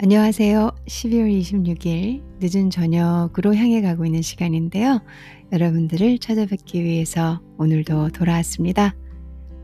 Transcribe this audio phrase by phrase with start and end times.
[0.00, 0.70] 안녕하세요.
[0.86, 5.02] 12월 26일 늦은 저녁으로 향해 가고 있는 시간인데요.
[5.50, 8.94] 여러분들을 찾아뵙기 위해서 오늘도 돌아왔습니다.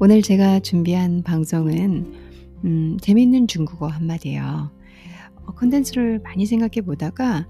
[0.00, 2.14] 오늘 제가 준비한 방송은
[2.64, 4.72] 음, 재밌는 중국어 한마디예요.
[5.36, 7.46] 어, 컨텐츠를 많이 생각해 보다가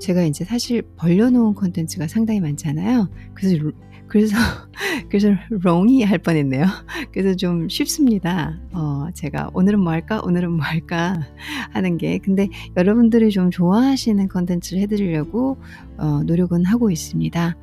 [0.00, 3.10] 제가 이제 사실 벌려놓은 컨텐츠가 상당히 많잖아요.
[3.34, 3.70] 그래서
[4.08, 4.36] 그래서
[5.08, 6.64] 그래서 롱이 할 뻔했네요.
[7.12, 8.58] 그래서 좀 쉽습니다.
[8.72, 11.20] 어, 제가 오늘은 뭐 할까, 오늘은 뭐 할까
[11.70, 15.58] 하는 게 근데 여러분들이 좀 좋아하시는 컨텐츠를 해드리려고
[15.98, 17.56] 어, 노력은 하고 있습니다.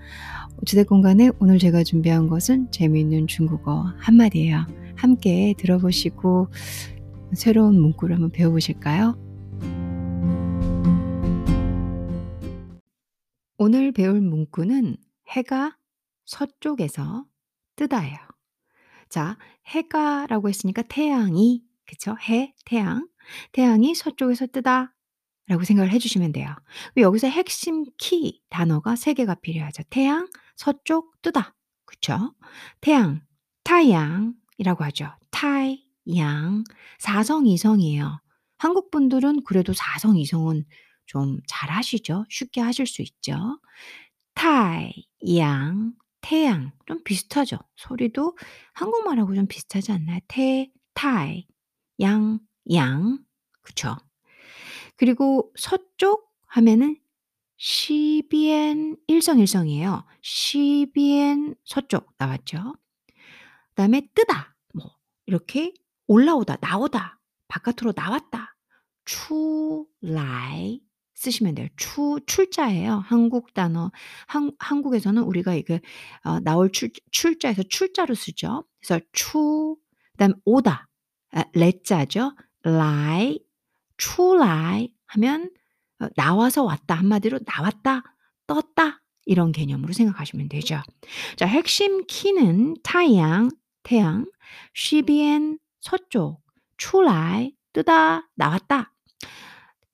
[0.62, 4.65] 어찌됐건 간에 오늘 제가 준비한 것은 재미있는 중국어 한마디예요.
[4.95, 6.49] 함께 들어보시고
[7.34, 9.17] 새로운 문구를 한번 배워보실까요?
[13.57, 14.98] 오늘 배울 문구는
[15.29, 15.76] 해가
[16.31, 17.26] 서쪽에서
[17.76, 18.17] 뜨다예요.
[19.09, 22.15] 자, 해가라고 했으니까 태양이, 그쵸?
[22.29, 23.07] 해, 태양.
[23.51, 24.96] 태양이 서쪽에서 뜨다.
[25.48, 26.55] 라고 생각을 해주시면 돼요.
[26.96, 29.84] 여기서 핵심 키 단어가 세 개가 필요하죠.
[29.90, 31.55] 태양, 서쪽, 뜨다.
[31.85, 32.34] 그쵸?
[32.79, 33.21] 태양,
[33.66, 35.10] 타양이라고 하죠.
[35.32, 36.63] 타양.
[36.99, 38.21] 사성, 이성이에요.
[38.57, 40.63] 한국 분들은 그래도 사성, 이성은
[41.05, 42.26] 좀 잘 하시죠?
[42.29, 43.60] 쉽게 하실 수 있죠.
[44.34, 47.57] 타양, 태양 좀 비슷하죠.
[47.75, 48.37] 소리도
[48.73, 50.19] 한국말하고 좀 비슷하지 않나요?
[50.27, 51.47] 태, 타이,
[51.99, 52.39] 양,
[52.73, 53.19] 양.
[53.61, 53.97] 그쵸?
[54.95, 56.97] 그리고 서쪽 하면은
[57.57, 60.05] 시비엔 일성일성이에요.
[60.21, 62.75] 시비엔 서쪽 나왔죠.
[63.69, 64.55] 그다음에 뜨다.
[64.73, 64.95] 뭐
[65.25, 65.73] 이렇게
[66.07, 68.55] 올라오다, 나오다, 바깥으로 나왔다.
[69.05, 70.81] 추라이
[71.22, 71.67] 쓰시면 돼요.
[71.77, 73.03] 추 출자예요.
[73.05, 73.91] 한국 단어
[74.25, 75.79] 한 한국에서는 우리가 이게
[76.25, 78.63] 어 나올 출 출자에서 출자로 쓰죠.
[78.79, 79.77] 그래서 추
[80.13, 80.89] 그다음에 오다
[81.33, 82.33] 아 레자죠.
[82.63, 83.19] 라
[83.97, 85.51] 추라이 하면
[85.99, 88.01] 어 나와서 왔다 한마디로 나왔다,
[88.47, 90.81] 떴다 이런 개념으로 생각하시면 되죠.
[91.37, 93.51] 자 핵심 키는 타양,
[93.83, 94.25] 태양,
[94.73, 96.41] 쉬비엔 서쪽,
[96.77, 98.91] 추라이 뜨다, 나왔다.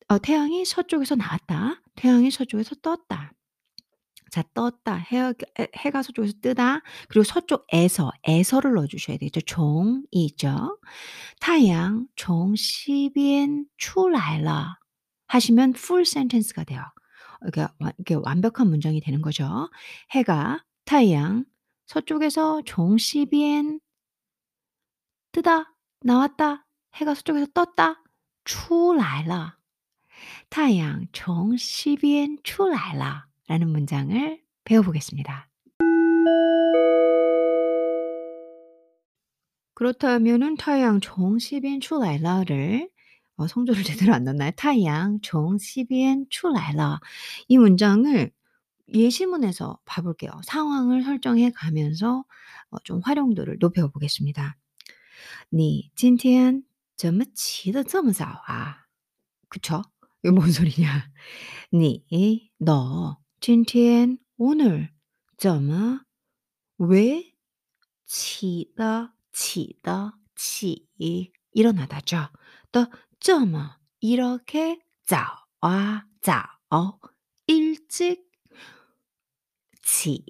[0.10, 1.82] 어, 태양이 서쪽에서 나왔다.
[1.96, 3.34] 태양이 서쪽에서 떴다.
[4.32, 4.96] 자, 떴다.
[4.96, 5.34] 해,
[5.76, 6.82] 해가 서쪽에서 뜨다.
[7.10, 9.42] 그리고 서쪽에서, 에서를 넣어주셔야 되죠.
[9.42, 10.80] 종이죠.
[11.42, 14.78] 타양, 종, 시비엔, 출라라
[15.28, 16.82] 하시면 풀 센텐스가 돼요.
[17.42, 17.68] 이렇게,
[17.98, 19.70] 이렇게 완벽한 문장이 되는 거죠.
[20.12, 21.46] 해가, 타양,
[21.88, 23.80] 서쪽에서 종, 시비엔,
[25.34, 26.66] 뜨다, 나왔다.
[26.96, 28.02] 해가 서쪽에서 떴다.
[28.46, 29.57] 출라라
[30.51, 35.49] 太阳从西边出来了라는 문장을 배워보겠습니다.
[39.75, 42.89] 그렇다면은 太阳从西边出来了를
[43.37, 44.53] 어, 성조를 제대로 안 넣나요?
[44.53, 47.01] 太阳从西边出来了
[47.49, 48.31] 이 문장을
[48.95, 50.31] 예시문에서 봐볼게요.
[50.45, 52.25] 상황을 설정해 가면서
[52.71, 54.57] 어, 좀 활용도를 높여 보겠습니다.
[55.51, 56.65] 你今天
[56.97, 58.87] 怎么起得这么早啊?
[59.49, 59.83] 그쵸?
[60.27, 61.11] 이게 뭔 소리냐?
[61.73, 64.91] 你너今天 오늘
[65.37, 66.03] 怎么
[66.77, 67.35] 왜
[68.07, 70.89] 起的起的起
[71.53, 72.29] 일어나다죠.
[72.71, 72.87] 또
[73.21, 76.45] 怎么 이렇게 早啊早
[77.47, 78.31] 일찍
[79.83, 80.25] 起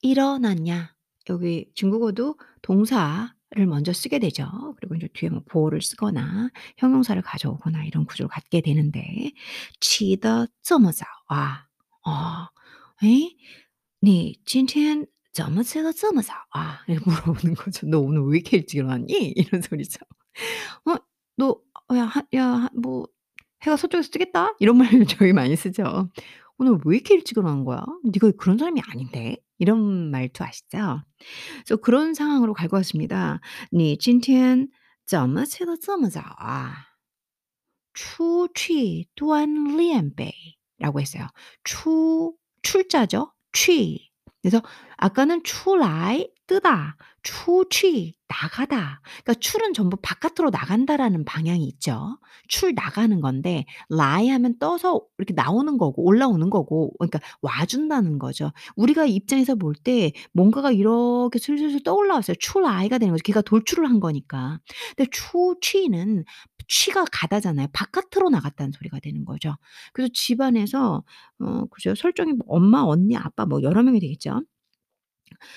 [0.00, 0.94] 일어났냐?
[1.30, 4.75] 여기 중국어도 동사 를 먼저 쓰게 되죠.
[4.77, 9.31] 그리고 이제 뒤에 뭐 보호를 쓰거나 형용사를 가져오거나 이런 구조를 갖게 되는데
[9.79, 11.67] 치더 쩌머자 와.
[12.05, 12.47] 어.
[13.05, 13.35] 에?
[14.01, 16.79] 네, 今天 점어체가 점어자 와.
[16.87, 17.87] 이렇게 물어보는 거죠.
[17.87, 19.33] 너 오늘 왜 이렇게 일찍 일어났니?
[19.35, 19.99] 이런 소리죠.
[20.85, 20.95] 어,
[21.37, 21.59] 너
[21.95, 23.07] 야, 야, 뭐
[23.63, 24.53] 해가 서쪽에서 뜨겠다?
[24.59, 26.09] 이런 말 저희 많이 쓰죠.
[26.57, 27.83] 오늘 왜 이렇게 일찍 일어난 거야?
[28.03, 29.37] 네가 그런 사람이 아닌데?
[29.58, 31.02] 이런 말투 아시죠?
[31.64, 33.40] 그래서 그런 상황으로 갈것 같습니다.
[33.72, 34.68] 你今天
[35.06, 36.74] 怎么起得这么早啊?
[37.94, 40.32] 出去锻炼呗
[40.78, 41.28] 라고 했어요.
[41.62, 43.32] 추 출자죠.
[43.52, 44.07] 취.
[44.41, 44.61] 그래서
[44.97, 49.01] 아까는 出来 뜨다, 추취 나가다.
[49.23, 52.17] 그러니까 출은 전부 바깥으로 나간다라는 방향이 있죠.
[52.47, 58.51] 출 나가는 건데 lie 하면 떠서 이렇게 나오는 거고 올라오는 거고 그러니까 와 준다는 거죠.
[58.75, 62.35] 우리가 입장에서 볼 때 뭔가가 이렇게 슬슬슬 떠올라왔어요.
[62.39, 63.21] 출lie가 되는 거죠.
[63.23, 64.59] 걔가 돌출을 한 거니까.
[64.95, 66.23] 근데 추취는
[66.68, 67.68] 취가 가다잖아요.
[67.72, 69.56] 바깥으로 나갔다는 소리가 되는 거죠.
[69.92, 71.04] 그래서 집안에서
[71.40, 71.94] 어 그죠.
[71.94, 74.42] 설정이 뭐 엄마, 언니, 아빠 뭐 여러 명이 되겠죠.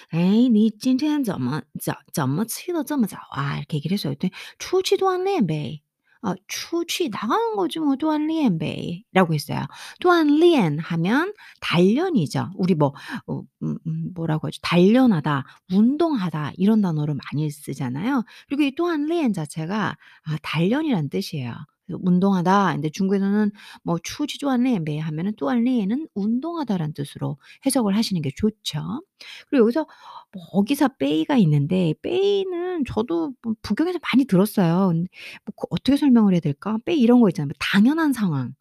[0.09, 3.57] 哎，你今天怎么早怎么起得这么早啊？
[3.57, 4.13] 이렇게 얘기를 했어요.
[4.15, 5.81] 그랬더니 出去锻炼呗.
[6.22, 9.60] 어, 出去 나가는 거지 뭐 锻炼呗라고 했어요.
[10.00, 12.50] 锻炼 하면 단련이죠.
[12.56, 12.94] 우리 뭐
[13.26, 14.60] 어, 음, 음, 뭐라고 하죠?
[14.62, 18.24] 단련하다, 운동하다 이런 단어를 많이 쓰잖아요.
[18.48, 21.54] 그리고 이 锻炼 자체가 아, 단련이란 뜻이에요.
[21.88, 22.72] 운동하다.
[22.74, 23.50] 근데 중국에서는
[23.82, 29.02] 뭐 出去锻炼呗 하면은 锻炼는 운동하다란 뜻으로 해석을 하시는 게 좋죠.
[29.48, 29.86] 그리고 여기서
[30.32, 34.92] 뭐 먹이사 빼이가 있는데 빼이는 저도 뭐 북경에서 많이 들었어요.
[34.92, 36.78] 뭐그 어떻게 설명을 해야 될까?
[36.84, 37.48] 빼이 이런 거 있잖아요.
[37.48, 38.54] 뭐 당연한 상황.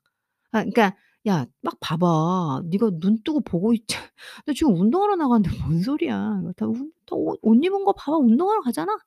[0.52, 0.96] 아 그러니까
[1.28, 2.62] "야 막 봐 봐.
[2.66, 4.00] 네가 눈 뜨고 보고 있자
[4.46, 6.42] 나 지금 운동하러 나가는데 뭔 소리야.
[6.58, 8.18] 다 운 다 옷 옷 입은 거 봐 봐.
[8.18, 8.98] 운동하러 가잖아."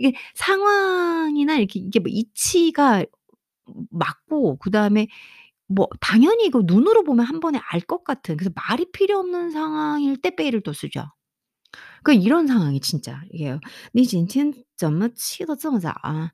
[0.00, 3.04] 이게 상황이나 이렇게 이게 뭐 이치가
[3.90, 5.08] 맞고 그다음에
[5.68, 10.18] 뭐 당연히 이거 눈으로 보면 한 번에 알 것 같은 그래서 말이 필요 없는 상황일
[10.18, 11.04] 때 빼이를 또 쓰죠.
[12.03, 13.59] 그 이런 상황이 진짜 이게요.
[13.93, 16.31] "你今天怎么起得这么早啊？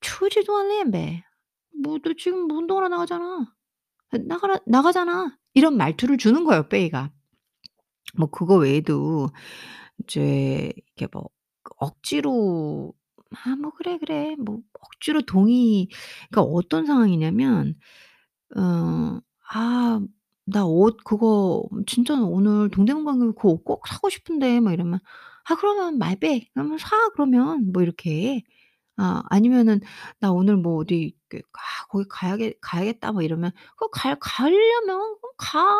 [0.00, 1.24] 出去锻炼呗."
[1.82, 3.54] "뭐 너 지금 운동하러 나가잖아.
[4.26, 7.12] 나가라 나가잖아." 이런 말투를 주는 거예요 빼이가.
[8.18, 9.28] 뭐 그거 외에도
[10.04, 11.30] 이제 이렇게 뭐
[11.62, 12.94] 그 억지로
[13.44, 15.88] "아 뭐 그래, 그래." 뭐 억지로 동의
[16.30, 17.76] 그러니까 어떤 상황이냐면
[18.56, 19.20] 어
[19.52, 20.00] "아
[20.45, 24.99] "나 옷 그거 진짜 오늘 동대문간 가서 그거 꼭 사고 싶은데." 막 이러면
[25.49, 26.47] "아 그러면 말 빼.
[26.53, 28.43] 그러면 사 그러면." 뭐 이렇게.
[28.97, 29.81] 아 아니면은
[30.19, 35.33] "나 오늘 뭐 어디 그 아 거기 가야겠 가야겠다." 뭐 이러면 "그 갈 가려면 그럼
[35.37, 35.75] 가."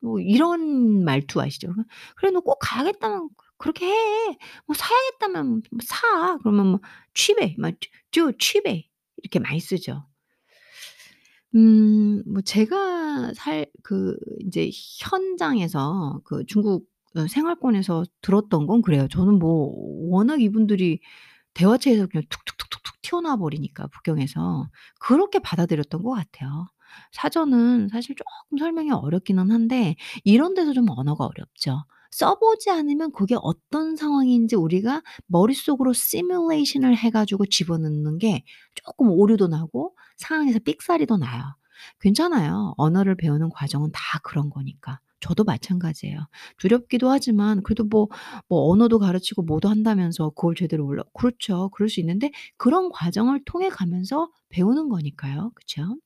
[0.00, 1.74] 뭐 이런 말투 아시죠?
[2.16, 3.28] "그래 너 꼭 가야겠다면
[3.58, 4.38] 그렇게 해.
[4.66, 6.80] 뭐 사야겠다면 뭐 사." 그러면 뭐
[7.14, 7.54] 취배.
[7.58, 7.74] 막
[8.12, 8.86] "쯔 취배.
[9.22, 10.06] 이렇게 많이 쓰죠.
[11.54, 14.70] 음 뭐 제가 살 그 인제
[15.00, 16.86] 현장에서 그 중국
[17.16, 19.08] 어 생활권에서 들었던 건 그래요.
[19.08, 19.72] 저는 뭐
[20.10, 21.00] 워낙 이분들이
[21.54, 24.68] 대화체에서 그냥 툭툭툭툭툭 튀어나와 버리니까 북경에서
[25.00, 26.68] 그렇게 받아들였던 것 같아요.
[27.12, 31.84] 사전은 사실 쪼끔 설명이 어렵기는 한데 이런 데서 좀 언어가 어렵죠.
[32.10, 39.48] 써 보지 않으면 그게 어떤 상황인지 우리가 머릿속으로 시뮬레이션을 해 가지고 집어넣는 게 쪼끔 오류도
[39.48, 41.42] 나고 상황에서 삑사리도 나요.
[42.00, 42.74] 괜찮아요.
[42.76, 45.00] 언어를 배우는 과정은 다 그런 거니까.
[45.20, 46.18] 저도 마찬가지예요.
[46.58, 48.08] 두렵기도 하지만 그래도 뭐
[48.48, 51.68] 뭐 언어도 가르치고 뭐도 한다면서 그걸 제대로 몰라 그렇죠.
[51.70, 55.52] 그럴 수 있는데 그런 과정을 통해 가면서 배우는 거니까요.
[55.54, 55.96] 그쵸?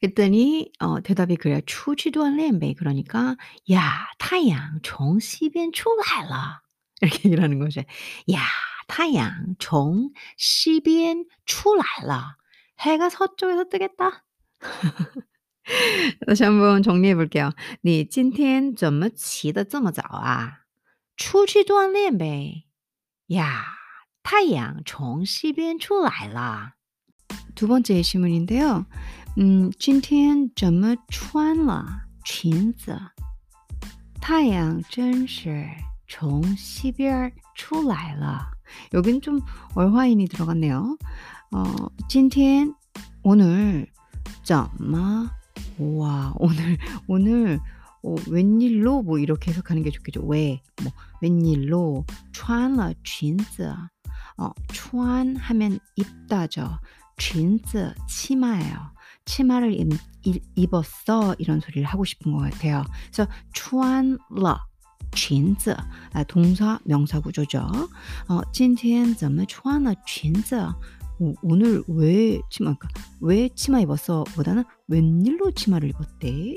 [0.00, 1.60] 그랬더니 어 대답이 그래요.
[1.66, 2.74] 出去 锻炼呗.
[2.74, 3.36] 그러니까
[3.72, 6.62] "야 太阳从西边出来了."
[7.00, 7.82] 이렇게 얘기를 하는 거죠.
[8.32, 8.40] "야
[8.88, 12.36] 太阳从西边出来了."
[12.80, 14.24] "해가 서쪽에서 뜨겠다."
[16.26, 17.52] 다시 한번 정리해 볼게요.
[17.82, 20.64] 你今天怎么起得这么早啊？
[21.16, 22.64] 出去锻炼呗。
[23.28, 23.64] 呀
[24.22, 26.74] 太阳从西边出来了。
[27.54, 28.86] 두 번째 예시문인데요.
[29.38, 32.98] 음 今天怎么穿了裙子？
[34.20, 35.66] 太阳真是
[36.06, 38.50] 从西边出来了.
[38.94, 39.40] 여긴 좀
[39.74, 40.96] 얼화인이 들어갔네요.
[41.52, 42.74] 어 今天
[43.22, 43.86] 오늘
[44.44, 45.30] 怎么
[45.78, 47.58] 우와 오늘 오늘
[48.02, 50.22] 어 웬일로 뭐 이렇게 해석하는 게 좋겠죠.
[50.26, 53.74] 왜 뭐 웬일로 穿了裙子
[54.36, 56.78] 어 穿 하면 입다죠.
[57.18, 58.92] 裙子 치마예요.
[59.26, 62.84] 치마를 입 입 입었어 이런 소리를 하고 싶은 것 같아요.
[63.10, 64.60] 그래서 穿了
[65.14, 65.76] 裙子
[66.12, 67.60] 아 동사 명사 구조죠.
[68.28, 70.74] 어 今天怎么穿了裙子 어
[71.42, 72.88] 오늘 왜 치마 그러니까
[73.20, 76.56] "왜 치마 입었어?" 보다는 "웬일로 치마를 입었대?"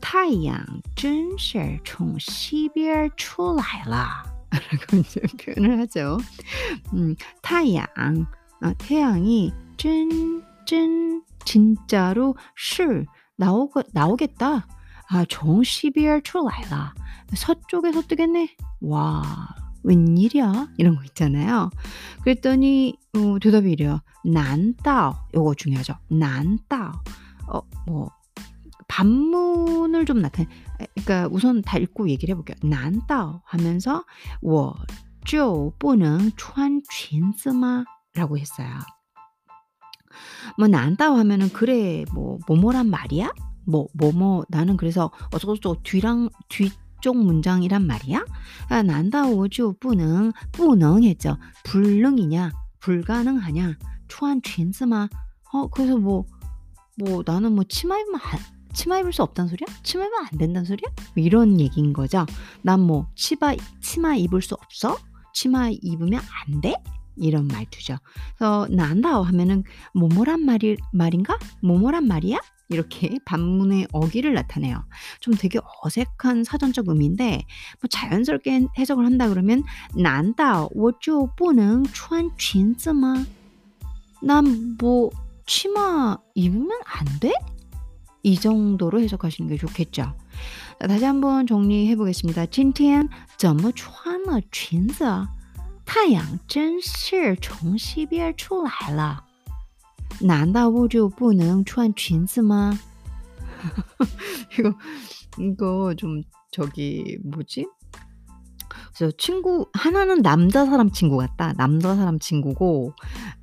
[0.00, 0.64] 太阳
[0.96, 6.18] 真是从西边出来了 라고 이제 표현을 하죠.
[6.94, 7.86] 음 太阳
[8.62, 13.04] 어 태양이 真真 진짜로 是
[13.36, 14.66] 나오거 나오겠다.
[15.08, 16.94] 아 从西边出来了
[17.34, 18.56] 서쪽에서 뜨겠네.
[18.80, 19.22] 와
[19.84, 20.68] 웬일이야?
[20.78, 21.70] 이런 거 있잖아요.
[22.22, 24.00] 그랬더니 어 대답이 이래요.
[24.24, 25.94] 难道 요거 중요하죠.
[26.08, 26.92] 难道
[27.48, 28.10] 어 뭐
[28.88, 30.46] 반문을 좀 나타내
[30.78, 32.56] 에 그러니까 우선 다 읽고 얘기를 해 볼게요.
[32.62, 34.04] 难道 하면서
[34.42, 34.76] 我
[35.24, 37.84] 就不能穿裙子吗?
[38.14, 38.68] 라고 했어요.
[40.57, 43.31] 뭐 난다고 하면은 그래 뭐 뭐뭐란 말이야?
[43.65, 46.69] 뭐 뭐뭐 나는 그래서 어쩌고저쩌고 뒤랑 뒤
[47.01, 48.25] 쪽 문장이란 말이야?
[48.69, 51.37] 아, 난다 오주 뿌능 뿌능 했죠.
[51.63, 55.07] 불능이냐 불가능하냐 초한 쥔스마
[55.53, 56.25] 어 그래서 뭐뭐
[56.97, 58.19] 뭐 나는 뭐 치마 입으면
[58.73, 59.67] 치마 입을 수 없단 소리야?
[59.83, 60.89] 치마 입으면 안 된단 소리야?
[61.15, 62.25] 뭐 이런 얘기인 거죠.
[62.63, 64.97] 난 뭐 치마 치마 입을 수 없어?
[65.33, 66.75] 치마 입으면 안 돼?
[67.16, 67.98] 이런 말투죠.
[68.36, 71.38] 그래서 난다 하면은 뭐뭐란 말이 말인가?
[71.62, 72.38] 뭐뭐란 말이야?
[72.68, 74.84] 이렇게 반문의 어기를 나타내요.
[75.20, 77.44] 좀 되게 어색한 사전적 의미인데
[77.80, 79.62] 뭐 자연스럽게 해석을 한다 그러면
[79.94, 83.26] 난다 我就不能穿裙子吗?
[84.22, 85.10] 난 뭐
[85.46, 87.32] 치마 입으면 안 돼?
[88.22, 90.14] 이 정도로 해석하시는 게 좋겠죠.
[90.80, 92.46] 자, 다시 한번 정리해 보겠습니다.
[92.46, 95.04] 今天怎么穿了裙子？
[95.86, 99.24] 太阳真是从西边出来了。
[100.20, 102.78] 难道我就不能穿裙子吗？
[104.58, 104.74] 이거
[105.38, 107.66] 이거 좀 저기 뭐지?
[108.94, 111.54] 그래서 친구 하나는 남자 사람 친구 같다.
[111.54, 112.92] 남자 사람 친구고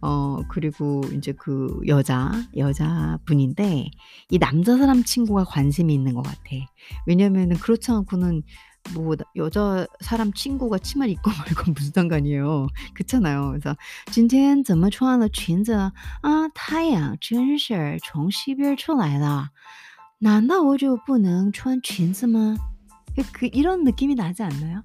[0.02, 3.90] 어 그리고 인제 그 여자 여자분인데
[4.30, 6.40] 이 남자 사람 친구가 관심이 있는 것 같아.
[7.08, 8.44] 왜냐면은 그렇지 않고는
[8.94, 12.68] 뭐 여자 사람 친구가 치마를 입고 말고 무슨 상관이에요.
[12.94, 13.50] 그렇잖아요.
[13.50, 13.76] 그래서
[14.12, 15.92] 今天怎么穿了裙子啊？
[16.54, 19.50] 太阳真是从西边出来了。
[20.20, 22.56] 难道我就不能穿裙子吗？
[23.34, 24.84] 그 이런 느낌이 나지 않나요?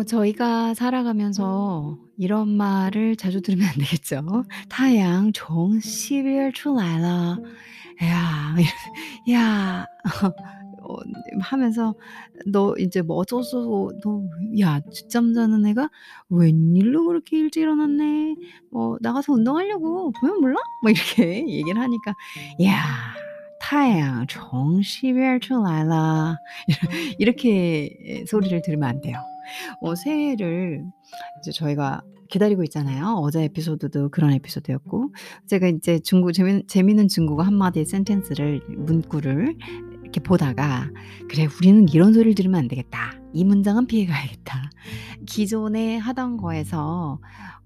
[0.00, 4.44] 어 저희가 살아가면서 이런 말을 자주 들으면 안 되겠죠.
[4.68, 7.38] 太阳从西边出来了.
[8.02, 8.54] 야
[9.28, 9.86] 야
[10.82, 10.96] 어
[11.40, 11.94] 하면서
[12.46, 14.22] 너 인제 뭐 어쩌고 너
[14.60, 15.90] "야 늦잠 자는 애가
[16.30, 18.36] 웬일로 그렇게 일찍 일어났네.
[18.72, 20.12] 어 나가서 운동하려고.
[20.12, 22.14] 보면 몰라?" 막 이렇게 얘기를 하니까
[22.64, 22.82] "야
[23.60, 26.36] 太阳从西边出来了."
[27.18, 29.18] 이렇게 소리를 들으면 안 돼요.
[29.81, 30.83] 어 새해를
[31.39, 33.17] 이제 저희가 기다리고 있잖아요.
[33.21, 35.13] 어제 에피소드도 그런 에피소드였고
[35.47, 39.55] 제가 인제 중국 재미 재미있는 중국어 한마디 센텐스를 문구를
[40.01, 40.89] 이렇게 보다가
[41.29, 43.13] '그래 우리는 이런 소리를 들으면 안 되겠다.
[43.33, 44.69] 이 문장은 피해 가야겠다.'
[45.27, 47.19] 기존에 하던 거에서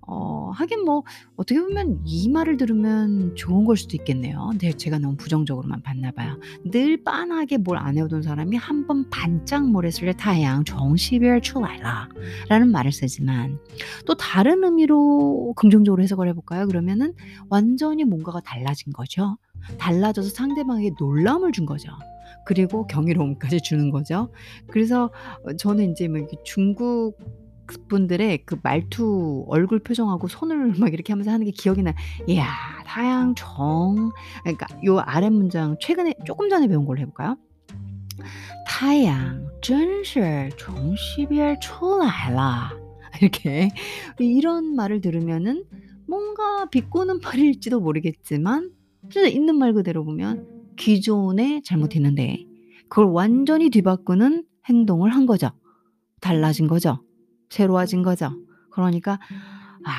[0.07, 1.03] 어, 하긴 뭐
[1.35, 4.47] 어떻게 보면 이 말을 들으면 좋은 걸 수도 있겠네요.
[4.51, 6.38] 근데 제가 너무 부정적으로만 봤나 봐요.
[6.63, 12.07] 늘 빤하게 뭘 안 해오던 사람이 한 번 반짝 모래슬레 타양 정시별 출라라
[12.50, 13.57] 라는 말을 쓰지만
[14.05, 16.67] 또 다른 의미로 긍정적으로 해석을 해볼까요?
[16.67, 17.13] 그러면은
[17.50, 19.38] 완전히 뭔가가 달라진 거죠.
[19.79, 21.89] 달라져서 상대방에게 놀람을 준 거죠.
[22.45, 24.29] 그리고 경이로움까지 주는 거죠.
[24.67, 25.09] 그래서
[25.57, 27.17] 저는 이제 뭐 중국
[27.88, 31.95] 분들의 그 말투, 얼굴 표정하고 손을 막 이렇게 하면서 하는 게 기억이 나요.
[32.28, 32.45] "이야
[32.85, 34.11] 太阳从"
[34.42, 37.37] 그러니까 요 아랫 문장 최근에 쪼끔 전에 배운 걸로 해 볼까요?
[38.66, 42.71] 太阳真是从西边出来了.
[43.21, 43.71] 이렇게
[44.19, 45.64] 이런 말을 들으면은
[46.07, 48.71] 뭔가 비꼬는 말일지도 모르겠지만
[49.11, 52.47] 진짜 있는 말 그대로 보면 기존에 잘못했는데
[52.88, 55.50] 그걸 완전히 뒤바꾸는 행동을 한 거죠.
[56.21, 57.02] 달라진 거죠.
[57.50, 58.32] 새로워진 거죠.
[58.72, 59.38] 그러니까 음.
[59.86, 59.92] 아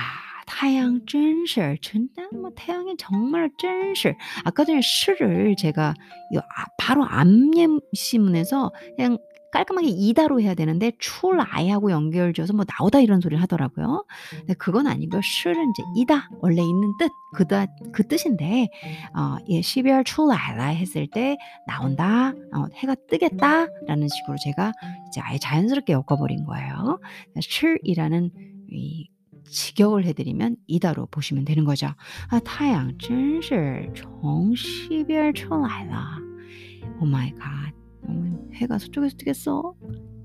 [0.47, 5.95] 태양 쩐실 진짜 뭐 태양이 정말 쩐실 아까 전에 실을 제가
[6.37, 9.19] 아, 바로 암예신문에서 그냥
[9.56, 14.06] 깔끔하게 이다로 해야 되는데 出来하고 연결 지어서 뭐 나오다 이런 소리를 하더라고요.
[14.32, 15.22] 근데 그건 아니고요.
[15.22, 18.70] 是는 인제 이다 원래 있는 뜻 그다 그 뜻인데
[19.14, 22.34] 어 예 西边出来了 했을 때 나온다.
[22.54, 24.72] 어 해가 뜨겠다라는 식으로 제가
[25.10, 27.00] 이제 아예 자연스럽게 엮어 버린 거예요.
[27.42, 28.32] 是이라는
[28.72, 29.10] 이
[29.50, 31.88] 직역을 해 드리면 이다로 보시면 되는 거죠.
[32.30, 36.20] 아 太阳 真是从西边出来了.
[37.02, 37.75] Oh my god.
[38.57, 39.75] 어 '해가 서쪽에서 뜨겠어?'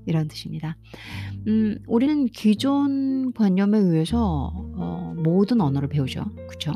[0.06, 0.76] 이런 뜻입니다.
[1.46, 6.24] 음 우리는 기존 관념에 의해서 어 모든 언어를 배우죠.
[6.48, 6.72] 그쵸?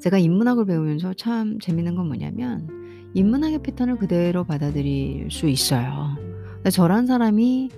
[0.00, 2.68] 제가 인문학을 배우면서 참 재밌는 건 뭐냐면
[3.14, 6.16] 인문학의 패턴을 그대로 받아들일 수 있어요.
[6.70, 7.70] 저란 사람이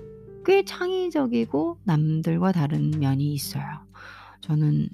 [0.45, 3.65] 꽤 창의적이고 남들과 다른 면이 있어요.
[4.41, 4.89] 저는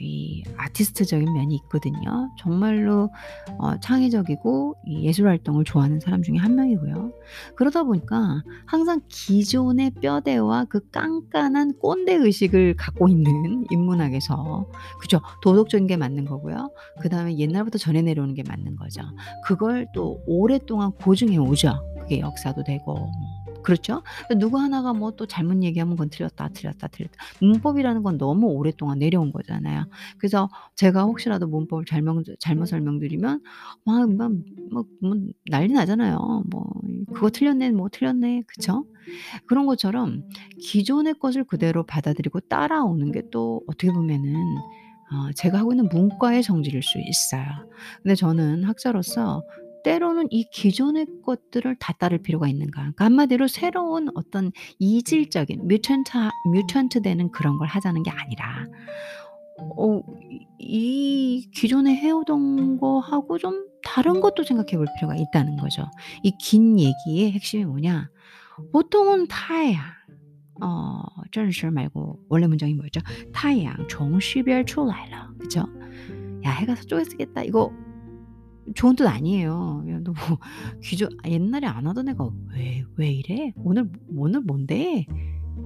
[0.00, 2.30] 이이 아티스트적인 면이 있거든요.
[2.38, 3.10] 정말로
[3.58, 7.12] 어 창의적이고 이 예술 활동을 좋아하는 사람 중에 한 명이고요.
[7.56, 14.66] 그러다 보니까 항상 기존의 뼈대와 그 깐깐한 꼰대 의식을 갖고 있는 인문학에서
[15.00, 15.20] 그죠.
[15.42, 16.70] 도덕적인 게 맞는 거고요.
[17.00, 19.02] 그 다음에 옛날부터 전해 내려오는 게 맞는 거죠.
[19.44, 21.78] 그걸 또 오랫동안 고증해 오죠.
[22.00, 23.10] 그게 역사도 되고 뭐
[23.62, 24.02] 그렇죠?
[24.38, 27.16] 누구 하나가 뭐 또 잘못 얘기하면 그건 틀렸다, 틀렸다, 틀렸다.
[27.40, 29.84] 문법이라는 건 너무 오랫동안 내려온 거잖아요.
[30.18, 33.40] 그래서 제가 혹시라도 문법을 잘명 잘못 설명드리면
[33.84, 34.30] 막 막
[34.70, 35.14] 막 뭐
[35.50, 36.44] 난리 나잖아요.
[36.50, 36.64] 뭐
[37.12, 38.84] "그거 틀렸네." 뭐 "틀렸네." 그쵸?
[39.46, 40.22] 그런 것처럼
[40.60, 44.34] 기존의 것을 그대로 받아들이고 따라오는 게 또 어떻게 보면은
[45.12, 47.44] 어 제가 하고 있는 문과의 성질일 수 있어요.
[48.02, 49.42] 근데 저는 학자로서
[49.82, 52.80] 때로는 이 기존의 것들을 다 따를 필요가 있는가.
[52.80, 56.10] 그러니까 한마디로 새로운 어떤 이질적인 뮤턴트,
[56.52, 58.66] 뮤턴트 되는 그런 걸 하자는 게 아니라
[59.76, 60.00] 어,
[60.58, 65.86] 이 기존에 해오던 거하고 좀 다른 것도 생각해 볼 필요가 있다는 거죠.
[66.22, 68.08] 이 긴 얘기의 핵심이 뭐냐?
[68.72, 69.80] 보통은 타야.
[70.62, 73.00] 어, 전시 말고 원래 문장이 뭐였죠?
[73.32, 75.30] 타양 종시별 출라라.
[75.38, 75.66] 그죠?
[76.44, 77.42] 야, 해가 서쪽에 쓰겠다.
[77.42, 77.72] 이거
[78.74, 79.84] 좋은 뜻 아니에요.
[79.88, 80.38] 야 너뭐
[80.82, 83.52] 기존 옛날에 안 하던 애가 "왜 왜 이래?
[83.56, 85.06] 오늘 오늘 뭔데?"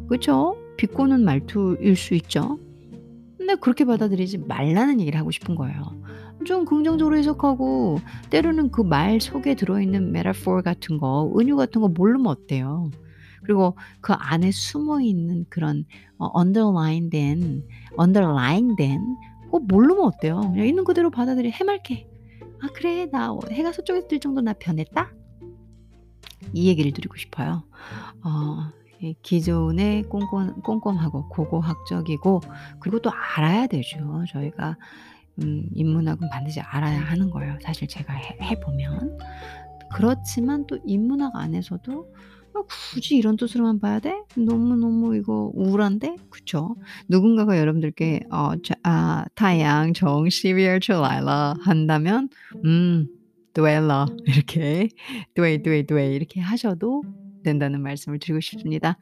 [0.08, 0.56] 그쵸?
[0.78, 2.58] 비꼬는 말투일 수 있죠.
[3.38, 5.82] 근데 그렇게 받아들이지 말라는 얘기를 하고 싶은 거예요.
[6.46, 12.26] 좀 긍정적으로 해석하고 때로는 그 말 속에 들어있는 metaphor 같은 거, 은유 같은 거 모르면
[12.28, 12.90] 어때요?
[13.44, 15.84] 그리고 그 안에 숨어 있는 그런
[16.18, 17.64] 어 underline 된
[18.00, 19.00] underlying 된
[19.46, 20.40] 그거 모르면 어때요?
[20.52, 22.08] 그냥 있는 그대로 받아들여 해맑게.'
[22.64, 23.06] 아 그래.
[23.10, 25.10] 나 해가 서쪽에서 뜰 정도로 나 변했다.'
[26.52, 27.64] 이 얘기를 드리고 싶어요.
[28.24, 32.40] 어이 기존의 꼼꼼 꼼꼼하고 고고학적이고
[32.80, 34.24] 그리고 또 알아야 되죠.
[34.30, 34.76] 저희가
[35.42, 39.18] 음 인문학은 반드시 알아야 하는 거예요 사실 제가 해 해 보면.
[39.92, 42.12] 그렇지만 또 인문학 안에서도'
[42.55, 42.61] 아
[42.93, 44.13] 굳이 이런 뜻으로만 봐야 돼?
[44.35, 46.75] 너무너무 이거 우울한데?' 그쵸?
[47.07, 52.29] 누군가가 여러분들께 어 자 아 太阳从西边出来了 한다면
[52.65, 53.07] 음
[53.53, 54.89] 对了 이렇게
[55.35, 57.03] 对对对 이렇게 하셔도
[57.43, 58.97] 된다는 말씀을 드리고 싶습니다.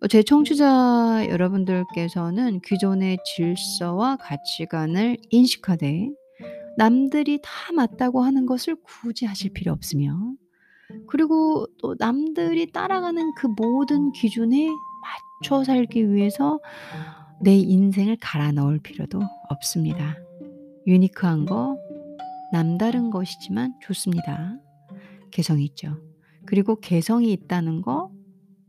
[0.00, 6.10] 어 제 청취자 여러분들께서는 기존의 질서와 가치관을 인식하되
[6.78, 10.16] 남들이 다 맞다고 하는 것을 굳이 하실 필요 없으며
[11.07, 14.67] 그리고 또 남들이 따라가는 그 모든 기준에
[15.41, 16.59] 맞춰 살기 위해서
[17.41, 19.19] 내 인생을 갈아 넣을 필요도
[19.49, 20.15] 없습니다.
[20.87, 21.77] 유니크한 거
[22.51, 24.57] 남다른 것이지만 좋습니다.
[25.31, 25.97] 개성이 있죠.
[26.45, 28.11] 그리고 개성이 있다는 거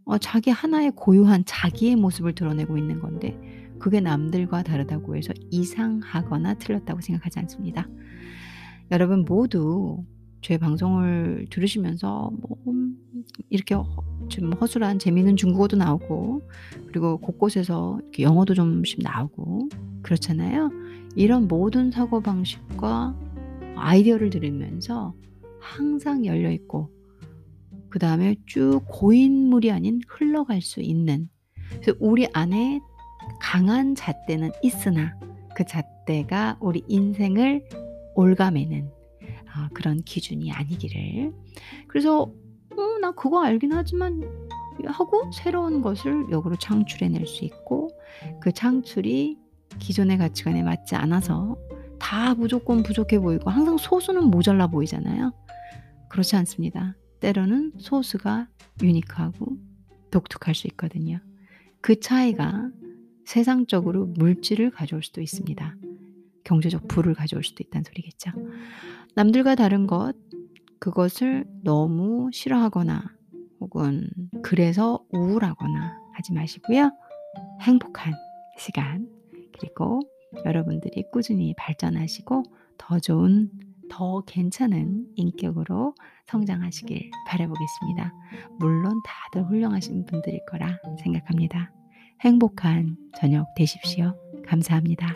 [0.05, 3.39] 어 자기 하나의 고유한 자기의 모습을 드러내고 있는 건데
[3.79, 7.89] 그게 남들과 다르다고 해서 이상하거나 틀렸다고 생각하지 않습니다.
[8.91, 10.05] 여러분 모두
[10.43, 12.97] 제 방송을 들으시면서 뭐음
[13.49, 16.43] 이렇게 허좀 허술한 재미있는 중국어도 나오고
[16.89, 19.69] 그리고 곳곳에서 이렇게 영어도 좀씩 나오고
[20.03, 20.71] 그렇잖아요.
[21.15, 23.17] 이런 모든 사고 방식과
[23.77, 25.15] 아이디어를 들으면서
[25.61, 26.91] 항상 열려 있고
[27.89, 31.29] 그 다음에 쭉 고인물이 아닌 흘러갈 수 있는
[31.71, 32.81] 그래서 우리 안에
[33.41, 35.17] 강한 잣대는 있으나
[35.55, 37.65] 그 잣대가 우리 인생을
[38.17, 39.02] 옭아매는
[39.55, 41.33] 아 그런 기준이 아니기를.
[41.89, 42.23] 그래서
[42.71, 44.23] '어 나 그거 알긴 하지만'
[44.87, 47.91] 하고 새로운 것을 역으로 창출해 낼 수 있고
[48.41, 49.37] 그 창출이
[49.79, 51.57] 기존의 가치관에 맞지 않아서
[51.99, 55.33] 다 무조건 부족해 보이고 항상 소수는 모자라 보이잖아요.
[56.09, 56.97] 그렇지 않습니다.
[57.21, 58.49] 때로는 소수가
[58.83, 59.57] 유니크하고
[60.11, 61.21] 독특할 수 있거든요.
[61.81, 62.71] 그 차이가
[63.25, 65.77] 세상적으로 물질을 가져올 수도 있습니다.
[66.45, 68.33] 경제적 부를 가져올 수도 있다는 소리겠죠.
[69.15, 70.15] 남들과 다른 것
[70.79, 73.03] 그것을 너무 싫어하거나
[73.61, 74.09] 혹은
[74.43, 76.91] 그래서 우울하거나 하지 마시고요.
[77.61, 78.13] 행복한
[78.59, 79.09] 시간
[79.59, 80.01] 그리고
[80.45, 82.43] 여러분들이 꾸준히 발전하시고
[82.79, 83.51] 더 좋은
[83.91, 85.95] 더 괜찮은 인격으로
[86.27, 88.13] 성장하시길 바라보겠습니다.
[88.59, 91.71] 물론 다들 훌륭하신 분들일 거라 생각합니다.
[92.23, 94.17] 행복한 저녁 되십시오.
[94.47, 95.15] 감사합니다.